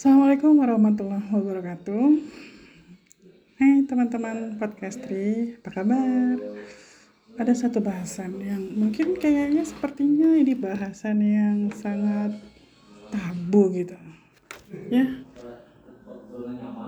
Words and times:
Assalamualaikum 0.00 0.56
warahmatullahi 0.56 1.28
wabarakatuh. 1.28 2.04
Hai 3.60 3.84
teman-teman 3.84 4.56
podcastri, 4.56 5.60
apa 5.60 5.68
kabar? 5.76 6.40
Ada 7.36 7.52
satu 7.52 7.84
bahasan 7.84 8.40
yang 8.40 8.80
mungkin 8.80 9.20
kayaknya 9.20 9.60
sepertinya 9.60 10.40
ini 10.40 10.56
bahasan 10.56 11.20
yang 11.20 11.68
sangat 11.76 12.32
tabu 13.12 13.76
gitu. 13.76 13.92
Ya. 14.88 15.20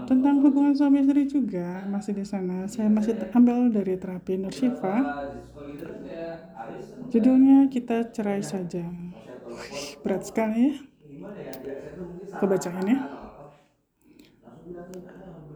Tentang 0.09 0.41
hubungan 0.41 0.73
suami 0.73 1.05
istri 1.05 1.29
juga 1.29 1.85
masih 1.93 2.17
di 2.17 2.25
sana. 2.25 2.65
Saya 2.65 2.89
masih 2.89 3.13
ambil 3.37 3.69
dari 3.69 4.01
terapi 4.01 4.41
Nursifa. 4.41 5.29
Judulnya 7.13 7.69
kita 7.69 8.09
cerai 8.09 8.41
saja. 8.41 8.89
Berat 10.01 10.33
sekali 10.33 10.73
ya 10.73 10.92
kebacaannya 12.43 13.23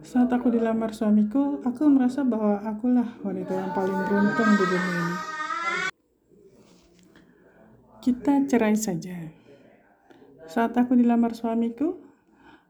saat 0.07 0.31
aku 0.31 0.47
dilamar 0.47 0.95
suamiku 0.95 1.59
aku 1.67 1.83
merasa 1.91 2.23
bahwa 2.23 2.63
akulah 2.63 3.19
wanita 3.27 3.51
yang 3.51 3.75
paling 3.75 3.99
beruntung 4.07 4.49
di 4.55 4.63
dunia 4.63 4.93
ini. 4.95 5.15
Kita 7.99 8.33
cerai 8.47 8.79
saja. 8.79 9.19
Saat 10.47 10.79
aku 10.79 10.95
dilamar 10.95 11.35
suamiku 11.35 11.99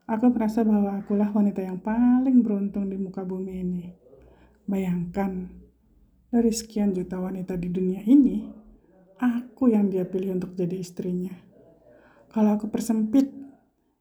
aku 0.09 0.33
merasa 0.33 0.65
bahwa 0.65 0.97
akulah 0.97 1.29
wanita 1.29 1.61
yang 1.61 1.77
paling 1.77 2.41
beruntung 2.41 2.89
di 2.89 2.97
muka 2.97 3.21
bumi 3.21 3.53
ini. 3.61 3.85
Bayangkan 4.65 5.45
dari 6.33 6.49
sekian 6.49 6.89
juta 6.97 7.21
wanita 7.21 7.53
di 7.53 7.69
dunia 7.69 8.01
ini 8.01 8.49
aku 9.21 9.69
yang 9.69 9.93
dia 9.93 10.09
pilih 10.09 10.41
untuk 10.41 10.57
jadi 10.57 10.73
istrinya. 10.73 11.37
Kalau 12.33 12.57
aku 12.57 12.65
persempit 12.65 13.36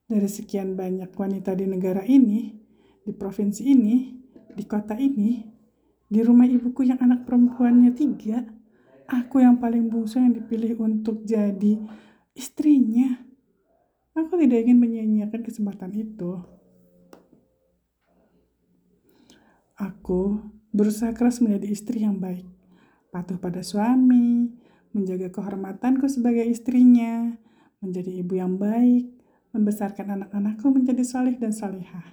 dari 0.07 0.31
sekian 0.31 0.79
banyak 0.79 1.11
wanita 1.11 1.59
di 1.59 1.67
negara 1.67 2.07
ini, 2.07 2.55
di 3.03 3.11
provinsi 3.11 3.63
ini, 3.67 3.97
di 4.55 4.65
kota 4.65 4.95
ini, 4.95 5.43
di 6.07 6.21
rumah 6.23 6.47
ibuku 6.47 6.87
yang 6.87 7.03
anak 7.03 7.27
perempuannya 7.27 7.91
tiga, 7.91 8.47
aku 9.11 9.43
yang 9.43 9.59
paling 9.59 9.91
bungsu 9.91 10.23
yang 10.23 10.35
dipilih 10.35 10.79
untuk 10.79 11.27
jadi 11.27 11.83
istrinya. 12.39 13.19
Aku 14.17 14.39
tidak 14.41 14.65
ingin 14.65 14.79
menyia-nyiakan 14.81 15.43
kesempatan 15.45 15.93
itu. 15.93 16.41
Aku 19.77 20.41
berusaha 20.73 21.13
keras 21.13 21.45
menjadi 21.45 21.69
istri 21.69 22.01
yang 22.01 22.17
baik, 22.17 22.49
patuh 23.13 23.37
pada 23.37 23.61
suami, 23.61 24.49
menjaga 24.97 25.29
kehormatanku 25.29 26.09
sebagai 26.09 26.49
istrinya, 26.49 27.37
menjadi 27.85 28.25
ibu 28.25 28.41
yang 28.41 28.57
baik, 28.57 29.16
membesarkan 29.57 30.21
anak-anakku 30.21 30.69
menjadi 30.69 31.01
salih 31.01 31.41
dan 31.41 31.57
salihah. 31.57 32.05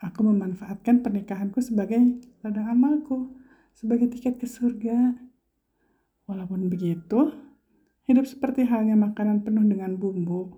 Aku 0.00 0.20
memanfaatkan 0.24 1.00
pernikahanku 1.00 1.60
sebagai 1.64 2.20
ladang 2.44 2.68
amalku, 2.68 3.32
sebagai 3.72 4.12
tiket 4.12 4.36
ke 4.36 4.44
surga. 4.44 5.16
Walaupun 6.28 6.68
begitu, 6.68 7.32
hidup 8.04 8.28
seperti 8.28 8.68
halnya 8.68 8.96
makanan 8.96 9.40
penuh 9.40 9.64
dengan 9.64 9.96
bumbu. 9.96 10.56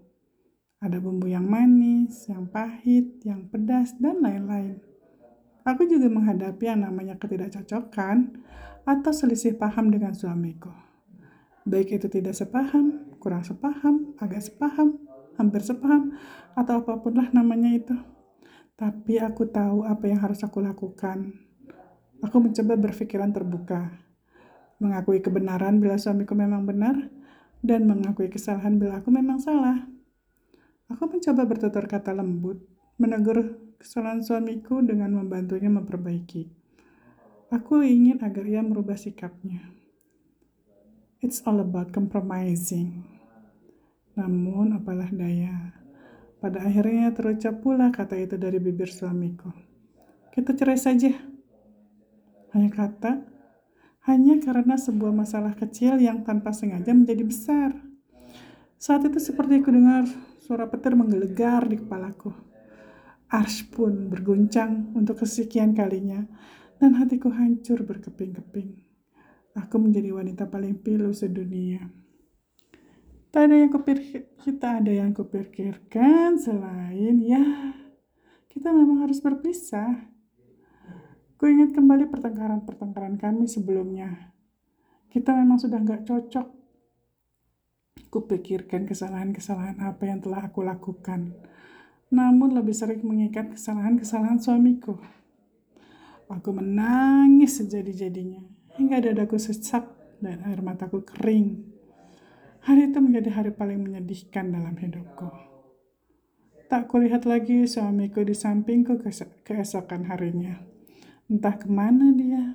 Ada 0.82 0.98
bumbu 0.98 1.30
yang 1.30 1.46
manis, 1.46 2.26
yang 2.26 2.50
pahit, 2.50 3.22
yang 3.22 3.46
pedas, 3.46 3.94
dan 4.02 4.18
lain-lain. 4.18 4.82
Aku 5.62 5.86
juga 5.86 6.10
menghadapi 6.10 6.66
yang 6.66 6.82
namanya 6.82 7.14
ketidakcocokan 7.22 8.42
atau 8.82 9.12
selisih 9.14 9.54
paham 9.54 9.94
dengan 9.94 10.10
suamiku. 10.10 10.74
Baik 11.62 12.02
itu 12.02 12.10
tidak 12.10 12.34
sepaham, 12.34 13.14
kurang 13.22 13.46
sepaham, 13.46 14.18
agak 14.18 14.42
sepaham, 14.42 14.98
hampir 15.36 15.64
sepaham, 15.64 16.16
atau 16.52 16.84
apa 16.84 17.00
pun 17.00 17.16
lah 17.16 17.28
namanya 17.32 17.72
itu. 17.72 17.96
Tapi 18.76 19.20
aku 19.22 19.46
tahu 19.48 19.84
apa 19.86 20.04
yang 20.10 20.20
harus 20.20 20.42
aku 20.42 20.58
lakukan. 20.58 21.32
Aku 22.22 22.38
mencoba 22.38 22.78
berpikiran 22.78 23.34
terbuka, 23.34 23.90
mengakui 24.78 25.18
kebenaran 25.22 25.82
bila 25.82 25.98
suamiku 25.98 26.38
memang 26.38 26.66
benar, 26.66 27.10
dan 27.62 27.86
mengakui 27.86 28.30
kesalahan 28.30 28.78
bila 28.78 28.98
aku 29.02 29.10
memang 29.10 29.38
salah. 29.38 29.86
Aku 30.90 31.08
mencoba 31.08 31.46
bertutur 31.46 31.86
kata 31.86 32.14
lembut, 32.14 32.62
menegur 32.98 33.58
kesalahan 33.78 34.22
suamiku 34.22 34.78
dengan 34.82 35.14
membantunya 35.18 35.70
memperbaiki. 35.70 36.52
Aku 37.52 37.84
ingin 37.84 38.24
agar 38.24 38.48
ia 38.48 38.64
merubah 38.64 38.96
sikapnya. 38.96 39.60
It's 41.20 41.44
all 41.44 41.60
about 41.60 41.94
compromising. 41.94 43.11
Namun 44.18 44.76
apalah 44.76 45.08
daya. 45.08 45.72
Pada 46.42 46.58
akhirnya 46.66 47.14
terucap 47.14 47.62
pula 47.62 47.94
kata 47.94 48.18
itu 48.18 48.34
dari 48.34 48.58
bibir 48.58 48.90
suamiku. 48.90 49.48
Kita 50.34 50.52
cerai 50.52 50.80
saja. 50.80 51.12
Hanya 52.52 52.68
kata, 52.68 53.24
hanya 54.10 54.36
karena 54.42 54.74
sebuah 54.74 55.14
masalah 55.14 55.54
kecil 55.54 56.02
yang 56.02 56.26
tanpa 56.26 56.50
sengaja 56.50 56.90
menjadi 56.90 57.22
besar. 57.22 57.70
Saat 58.74 59.06
itu 59.06 59.22
seperti 59.22 59.62
aku 59.62 59.70
dengar 59.70 60.10
suara 60.42 60.66
petir 60.66 60.98
menggelegar 60.98 61.70
di 61.70 61.78
kepalaku. 61.78 62.34
Ars 63.30 63.62
pun 63.64 64.10
berguncang 64.10 64.90
untuk 64.92 65.22
kesekian 65.22 65.72
kalinya, 65.72 66.26
dan 66.82 66.98
hatiku 66.98 67.30
hancur 67.30 67.86
berkeping-keping. 67.86 68.82
Aku 69.54 69.78
menjadi 69.78 70.10
wanita 70.10 70.50
paling 70.50 70.82
pilu 70.82 71.14
sedunia. 71.14 72.01
Tak 73.32 73.48
ada 73.48 73.56
yang 73.56 73.72
kupikir, 73.72 74.28
kita 74.44 74.84
ada 74.84 74.92
yang 74.92 75.16
kupikirkan 75.16 76.36
selain 76.36 77.16
ya 77.24 77.72
kita 78.52 78.68
memang 78.68 79.08
harus 79.08 79.24
berpisah. 79.24 80.12
Ku 81.40 81.48
ingat 81.48 81.72
kembali 81.72 82.12
pertengkaran-pertengkaran 82.12 83.16
kami 83.16 83.48
sebelumnya. 83.48 84.36
Kita 85.08 85.32
memang 85.32 85.56
sudah 85.56 85.80
nggak 85.80 86.04
cocok. 86.04 86.48
Kupikirkan 88.12 88.84
kesalahan-kesalahan 88.84 89.80
apa 89.80 90.04
yang 90.04 90.20
telah 90.20 90.52
aku 90.52 90.60
lakukan. 90.60 91.32
Namun 92.12 92.52
lebih 92.52 92.76
sering 92.76 93.00
mengikat 93.00 93.56
kesalahan-kesalahan 93.56 94.36
suamiku. 94.36 95.00
Aku 96.28 96.52
menangis 96.52 97.56
sejadi-jadinya 97.56 98.44
hingga 98.76 99.00
dadaku 99.00 99.40
sesak 99.40 99.88
dan 100.20 100.44
air 100.44 100.60
mataku 100.60 101.00
kering. 101.00 101.71
Hari 102.62 102.94
itu 102.94 102.98
menjadi 103.02 103.34
hari 103.34 103.50
paling 103.50 103.82
menyedihkan 103.82 104.54
dalam 104.54 104.78
hidupku. 104.78 105.26
Tak 106.70 106.86
kulihat 106.86 107.26
lagi 107.26 107.66
suamiku 107.66 108.22
di 108.22 108.38
sampingku 108.38 109.02
keesokan 109.42 110.06
harinya. 110.06 110.62
Entah 111.26 111.58
ke 111.58 111.66
mana 111.66 112.14
dia. 112.14 112.54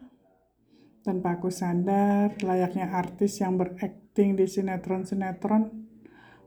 Tanpa 1.03 1.35
aku 1.35 1.51
sadar, 1.51 2.39
layaknya 2.39 2.87
artis 2.87 3.43
yang 3.43 3.59
berakting 3.59 4.39
di 4.39 4.47
sinetron-sinetron, 4.47 5.75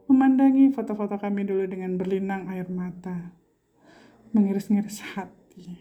memandangi 0.09 0.73
foto-foto 0.73 1.21
kami 1.21 1.45
dulu 1.45 1.69
dengan 1.69 2.01
berlinang 2.01 2.49
air 2.49 2.65
mata. 2.73 3.37
Mengiris-ngiris 4.33 5.05
hati. 5.13 5.77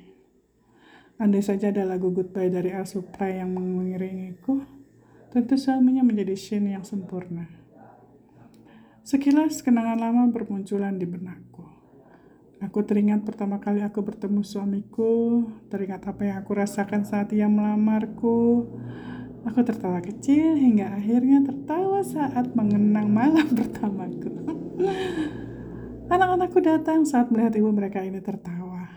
Andai 1.15 1.43
saja 1.43 1.71
ada 1.71 1.87
lagu 1.87 2.11
Goodbye 2.11 2.51
dari 2.51 2.75
El 2.75 2.83
Supra 2.83 3.31
yang 3.31 3.55
mengiringiku, 3.55 4.67
tentu 5.31 5.55
suaminya 5.55 6.03
menjadi 6.03 6.35
Shin 6.35 6.67
yang 6.67 6.83
sempurna. 6.83 7.68
Sekilas 9.09 9.65
kenangan 9.65 9.97
lama 9.97 10.29
bermunculan 10.29 10.93
di 11.01 11.09
benakku. 11.09 11.65
Aku 12.61 12.85
teringat 12.85 13.25
pertama 13.25 13.57
kali 13.57 13.81
aku 13.81 14.05
bertemu 14.05 14.45
suamiku, 14.45 15.49
teringat 15.65 16.05
apa 16.05 16.29
yang 16.29 16.37
aku 16.45 16.53
rasakan 16.53 17.09
saat 17.09 17.33
ia 17.33 17.49
melamarku. 17.49 18.69
Aku 19.49 19.65
tertawa 19.65 19.97
kecil 20.05 20.61
hingga 20.61 20.93
akhirnya 20.93 21.41
tertawa 21.41 22.05
saat 22.05 22.53
mengenang 22.53 23.09
malam 23.09 23.49
pertamaku. 23.57 24.29
Anak-anakku 26.13 26.61
datang 26.61 27.01
saat 27.01 27.33
melihat 27.33 27.57
ibu 27.57 27.73
mereka 27.73 28.05
ini 28.05 28.21
tertawa. 28.21 28.93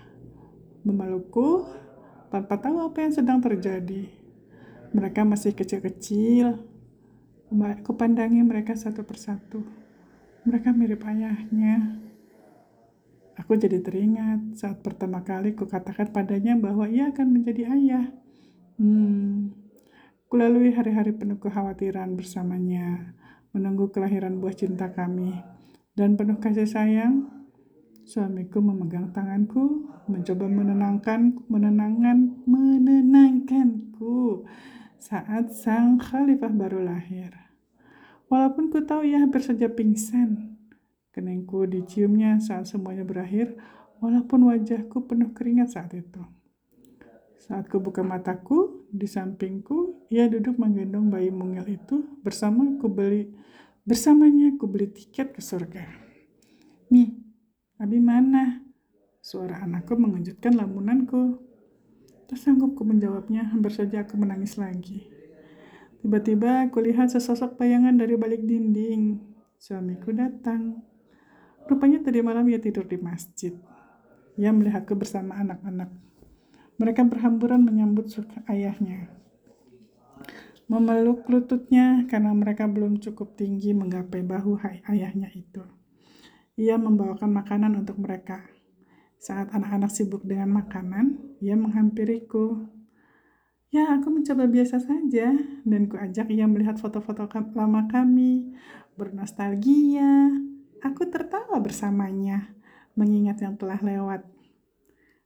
Memelukku 0.84 1.72
tanpa 2.28 2.60
tahu 2.60 2.84
apa 2.84 3.00
yang 3.00 3.16
sedang 3.16 3.40
terjadi. 3.40 4.12
Mereka 4.92 5.24
masih 5.24 5.56
kecil-kecil. 5.56 6.60
Aku 7.48 7.96
pandangi 7.96 8.44
mereka 8.44 8.76
satu 8.76 9.08
persatu. 9.08 9.80
Mereka 10.42 10.74
mirip 10.74 11.06
ayahnya. 11.06 12.02
Aku 13.38 13.54
jadi 13.54 13.78
teringat 13.78 14.58
saat 14.58 14.82
pertama 14.82 15.22
kali 15.22 15.54
ku 15.54 15.70
katakan 15.70 16.10
padanya 16.10 16.58
bahwa 16.58 16.90
ia 16.90 17.14
akan 17.14 17.26
menjadi 17.30 17.70
ayah. 17.70 18.10
Hmm, 18.76 19.54
kulalui 20.26 20.74
hari-hari 20.74 21.14
penuh 21.14 21.38
kekhawatiran 21.38 22.18
bersamanya, 22.18 23.14
menunggu 23.54 23.94
kelahiran 23.94 24.42
buah 24.42 24.56
cinta 24.56 24.90
kami, 24.90 25.30
dan 25.94 26.18
penuh 26.18 26.40
kasih 26.42 26.66
sayang, 26.66 27.30
suamiku 28.02 28.58
memegang 28.58 29.14
tanganku, 29.14 29.86
mencoba 30.10 30.50
menenangkan, 30.50 31.38
menenangkan, 31.46 32.18
menenangkanku 32.44 34.42
saat 34.98 35.54
sang 35.54 35.98
khalifah 36.02 36.50
baru 36.50 36.82
lahir. 36.82 37.41
Walaupun 38.32 38.72
ku 38.72 38.80
tahu 38.80 39.04
ia 39.04 39.20
hampir 39.20 39.44
saja 39.44 39.68
pingsan, 39.68 40.56
Keningku 41.12 41.68
diciumnya 41.68 42.40
saat 42.40 42.64
semuanya 42.64 43.04
berakhir, 43.04 43.52
walaupun 44.00 44.48
wajahku 44.48 45.04
penuh 45.04 45.36
keringat 45.36 45.76
saat 45.76 45.92
itu. 45.92 46.24
Saat 47.36 47.68
buka 47.68 48.00
mataku, 48.00 48.88
di 48.88 49.04
sampingku, 49.04 50.08
ia 50.08 50.24
duduk 50.32 50.56
menggendong 50.56 51.12
bayi 51.12 51.28
mungil 51.28 51.68
itu 51.68 52.08
bersama 52.24 52.64
ku 52.80 52.88
beli 52.88 53.28
bersamanya 53.84 54.56
ku 54.56 54.64
beli 54.64 54.88
tiket 54.88 55.36
ke 55.36 55.44
surga. 55.44 55.84
Mi, 56.88 57.12
Abi 57.76 58.00
mana? 58.00 58.64
Suara 59.20 59.60
anakku 59.60 59.92
mengejutkan 60.00 60.56
lamunanku. 60.56 61.44
Tersanggup 62.24 62.72
ku 62.72 62.88
menjawabnya, 62.88 63.52
hampir 63.52 63.76
saja 63.76 64.08
aku 64.08 64.16
menangis 64.16 64.56
lagi. 64.56 65.21
Tiba-tiba 66.02 66.66
aku 66.66 66.82
lihat 66.82 67.14
sesosok 67.14 67.54
bayangan 67.62 67.94
dari 67.94 68.18
balik 68.18 68.42
dinding. 68.42 69.22
Suamiku 69.54 70.10
datang. 70.10 70.82
Rupanya 71.70 72.02
tadi 72.02 72.18
malam 72.18 72.42
ia 72.50 72.58
tidur 72.58 72.90
di 72.90 72.98
masjid. 72.98 73.54
Ia 74.34 74.50
melihatku 74.50 74.98
bersama 74.98 75.38
anak-anak. 75.38 75.94
Mereka 76.82 77.06
berhamburan 77.06 77.62
menyambut 77.62 78.10
ayahnya. 78.50 79.14
Memeluk 80.66 81.22
lututnya 81.30 82.02
karena 82.10 82.34
mereka 82.34 82.66
belum 82.66 82.98
cukup 82.98 83.38
tinggi 83.38 83.70
menggapai 83.70 84.26
bahu 84.26 84.58
ayahnya 84.90 85.30
itu. 85.38 85.62
Ia 86.58 86.82
membawakan 86.82 87.30
makanan 87.30 87.78
untuk 87.78 88.02
mereka. 88.02 88.42
Saat 89.22 89.54
anak-anak 89.54 89.94
sibuk 89.94 90.26
dengan 90.26 90.50
makanan, 90.50 91.38
ia 91.38 91.54
menghampiriku. 91.54 92.66
Ya, 93.72 93.88
aku 93.88 94.12
mencoba 94.12 94.44
biasa 94.44 94.84
saja, 94.84 95.32
dan 95.64 95.88
kuajak 95.88 96.28
ia 96.28 96.44
melihat 96.44 96.76
foto-foto 96.76 97.24
lama 97.56 97.88
kami, 97.88 98.52
bernostalgia. 99.00 100.28
Aku 100.84 101.08
tertawa 101.08 101.56
bersamanya, 101.56 102.52
mengingat 102.92 103.40
yang 103.40 103.56
telah 103.56 103.80
lewat. 103.80 104.28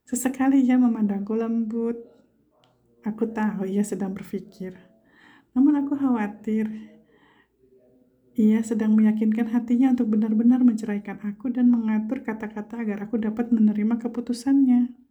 Sesekali 0.07 0.63
ia 0.63 0.79
memandangku 0.79 1.35
lembut. 1.35 1.99
Aku 3.03 3.27
tahu 3.27 3.67
ia 3.67 3.83
sedang 3.83 4.15
berpikir. 4.15 4.79
Namun 5.51 5.83
aku 5.83 5.99
khawatir. 5.99 6.71
Ia 8.39 8.63
sedang 8.63 8.95
meyakinkan 8.95 9.51
hatinya 9.51 9.91
untuk 9.91 10.15
benar-benar 10.15 10.63
menceraikan 10.63 11.19
aku 11.19 11.51
dan 11.51 11.67
mengatur 11.67 12.23
kata-kata 12.23 12.79
agar 12.79 13.11
aku 13.11 13.19
dapat 13.19 13.51
menerima 13.51 13.99
keputusannya. 13.99 15.06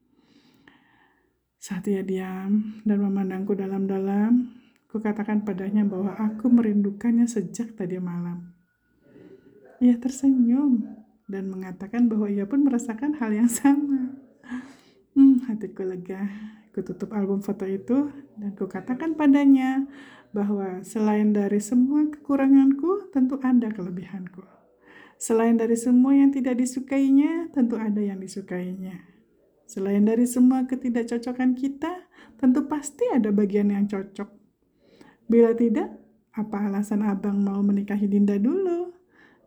Saat 1.67 1.91
ia 1.91 2.07
diam 2.07 2.79
dan 2.87 3.03
memandangku 3.03 3.59
dalam-dalam, 3.59 4.55
ku 4.87 5.03
katakan 5.03 5.43
padanya 5.43 5.83
bahwa 5.83 6.15
aku 6.15 6.47
merindukannya 6.47 7.27
sejak 7.27 7.75
tadi 7.75 7.99
malam. 7.99 8.55
Ia 9.83 9.99
tersenyum 9.99 10.87
dan 11.27 11.51
mengatakan 11.51 12.07
bahwa 12.07 12.31
ia 12.31 12.47
pun 12.47 12.63
merasakan 12.63 13.19
hal 13.19 13.35
yang 13.35 13.51
sama. 13.51 14.15
Hmm, 15.19 15.43
hatiku 15.51 15.83
lega. 15.83 16.31
Ku 16.71 16.87
tutup 16.87 17.11
album 17.11 17.43
foto 17.43 17.67
itu 17.67 18.15
dan 18.39 18.55
ku 18.55 18.71
katakan 18.71 19.19
padanya 19.19 19.91
bahwa 20.31 20.87
selain 20.87 21.35
dari 21.35 21.59
semua 21.59 22.07
kekuranganku, 22.07 23.11
tentu 23.11 23.43
ada 23.43 23.75
kelebihanku. 23.75 24.47
Selain 25.19 25.59
dari 25.59 25.75
semua 25.75 26.15
yang 26.15 26.31
tidak 26.31 26.63
disukainya, 26.63 27.51
tentu 27.51 27.75
ada 27.75 27.99
yang 27.99 28.23
disukainya. 28.23 29.16
Selain 29.67 30.07
dari 30.07 30.31
semua 30.31 30.63
ketidakcocokan 30.63 31.59
kita, 31.59 32.07
tentu 32.39 32.71
pasti 32.71 33.03
ada 33.11 33.35
bagian 33.35 33.75
yang 33.75 33.91
cocok. 33.91 34.31
Bila 35.27 35.51
tidak, 35.59 35.91
apa 36.31 36.71
alasan 36.71 37.03
abang 37.03 37.43
mau 37.43 37.59
menikahi 37.67 38.07
Dinda 38.07 38.39
dulu? 38.39 38.95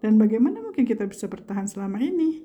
Dan 0.03 0.19
bagaimana 0.19 0.59
mungkin 0.59 0.83
kita 0.83 1.07
bisa 1.07 1.31
bertahan 1.31 1.71
selama 1.71 2.03
ini? 2.03 2.43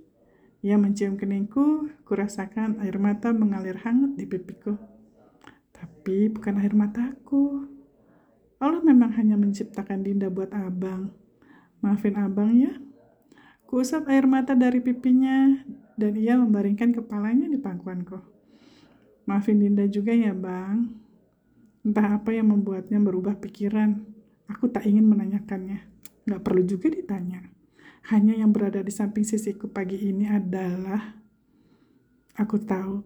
Ia 0.62 0.78
mencium 0.78 1.18
keningku, 1.18 1.90
kurasakan 2.06 2.78
air 2.80 2.96
mata 3.02 3.34
mengalir 3.34 3.82
hangat 3.82 4.14
di 4.14 4.24
pipiku. 4.24 4.78
Tapi 5.74 6.30
bukan 6.30 6.62
air 6.62 6.72
mataku. 6.78 7.66
Allah 8.62 8.80
memang 8.80 9.12
hanya 9.18 9.34
menciptakan 9.34 10.06
Dinda 10.06 10.30
buat 10.30 10.54
abang. 10.54 11.10
Maafin 11.82 12.16
abang 12.16 12.54
ya. 12.54 12.83
Kuusap 13.64 14.12
air 14.12 14.28
mata 14.28 14.52
dari 14.52 14.84
pipinya 14.84 15.56
dan 15.96 16.12
ia 16.20 16.36
membaringkan 16.36 16.92
kepalanya 16.92 17.48
di 17.48 17.56
pangkuanku. 17.56 18.20
Maafin 19.24 19.56
Dinda 19.56 19.88
juga 19.88 20.12
ya 20.12 20.36
bang. 20.36 20.84
Entah 21.84 22.20
apa 22.20 22.32
yang 22.36 22.52
membuatnya 22.52 23.00
berubah 23.00 23.40
pikiran. 23.40 24.04
Aku 24.52 24.68
tak 24.68 24.84
ingin 24.84 25.08
menanyakannya. 25.08 25.80
Gak 26.28 26.42
perlu 26.44 26.60
juga 26.64 26.92
ditanya. 26.92 27.40
Hanya 28.12 28.36
yang 28.36 28.52
berada 28.52 28.84
di 28.84 28.92
samping 28.92 29.24
sisiku 29.24 29.64
pagi 29.72 29.96
ini 29.96 30.28
adalah 30.28 31.16
aku 32.36 32.60
tahu 32.60 33.00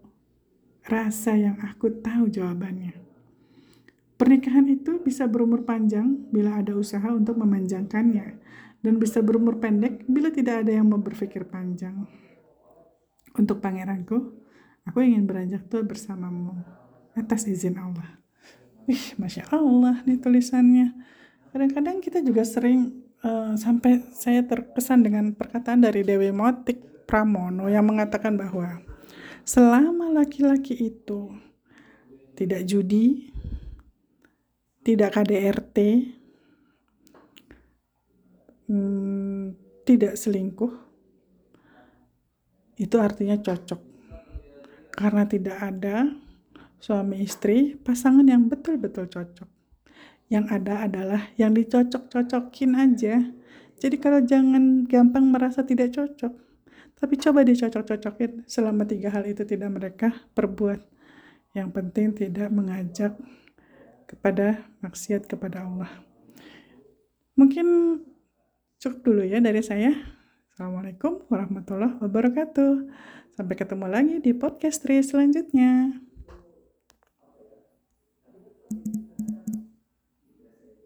rasa 0.90 1.38
yang 1.38 1.54
aku 1.62 2.02
tahu 2.02 2.26
jawabannya. 2.26 2.98
Pernikahan 4.18 4.66
itu 4.66 4.98
bisa 4.98 5.30
berumur 5.30 5.62
panjang 5.62 6.26
bila 6.34 6.58
ada 6.58 6.74
usaha 6.74 7.06
untuk 7.14 7.38
memanjangkannya 7.38 8.42
dan 8.82 9.02
bisa 9.02 9.18
berumur 9.18 9.58
pendek 9.58 10.06
bila 10.06 10.30
tidak 10.30 10.66
ada 10.66 10.72
yang 10.74 10.86
mau 10.86 11.02
berpikir 11.02 11.46
panjang. 11.50 12.06
Untuk 13.34 13.62
pangeranku, 13.62 14.34
aku 14.86 14.98
ingin 15.02 15.26
beranjak 15.26 15.66
tua 15.70 15.82
bersamamu 15.82 16.58
atas 17.14 17.46
izin 17.46 17.78
Allah. 17.78 18.18
Ih, 18.88 19.14
masya 19.20 19.46
Allah 19.52 20.00
nih 20.06 20.18
tulisannya. 20.18 20.96
Kadang-kadang 21.52 22.00
kita 22.00 22.22
juga 22.24 22.42
sering 22.46 23.04
uh, 23.22 23.54
sampai 23.58 24.00
saya 24.14 24.46
terkesan 24.46 25.04
dengan 25.04 25.34
perkataan 25.34 25.84
dari 25.84 26.06
Dewi 26.06 26.32
Motik 26.32 27.04
Pramono 27.08 27.68
yang 27.68 27.88
mengatakan 27.88 28.36
bahwa 28.36 28.84
selama 29.44 30.12
laki-laki 30.12 30.76
itu 30.76 31.32
tidak 32.36 32.68
judi, 32.68 33.32
tidak 34.84 35.16
KDRT, 35.16 35.78
hmm, 38.68 39.44
tidak 39.82 40.14
selingkuh, 40.14 40.72
itu 42.78 42.96
artinya 43.00 43.40
cocok. 43.40 43.80
Karena 44.94 45.24
tidak 45.26 45.56
ada 45.58 46.10
suami 46.78 47.22
istri, 47.22 47.74
pasangan 47.74 48.26
yang 48.26 48.46
betul-betul 48.46 49.10
cocok 49.10 49.58
yang 50.28 50.44
ada 50.52 50.84
adalah 50.84 51.32
yang 51.40 51.56
dicocok-cocokin 51.56 52.76
aja. 52.76 53.32
Jadi 53.80 53.96
kalau 53.96 54.20
jangan 54.20 54.84
gampang 54.84 55.24
merasa 55.24 55.64
tidak 55.64 55.96
cocok, 55.96 56.32
tapi 57.00 57.14
coba 57.16 57.40
dicocok-cocokin 57.48 58.44
selama 58.44 58.84
tiga 58.84 59.08
hal 59.08 59.24
itu 59.24 59.42
tidak 59.48 59.72
mereka 59.72 60.08
perbuat. 60.36 60.84
Yang 61.56 61.68
penting 61.72 62.06
tidak 62.12 62.48
mengajak 62.52 63.16
kepada 64.04 64.68
maksiat 64.84 65.24
kepada 65.24 65.64
Allah. 65.64 65.90
Mungkin 67.38 67.98
cukup 68.78 68.98
dulu 69.02 69.22
ya 69.26 69.42
dari 69.42 69.58
saya. 69.58 69.90
Assalamualaikum 70.54 71.26
warahmatullahi 71.26 71.98
wabarakatuh. 71.98 72.72
Sampai 73.34 73.54
ketemu 73.58 73.86
lagi 73.90 74.14
di 74.22 74.30
podcast 74.34 74.86
selanjutnya. 75.02 75.98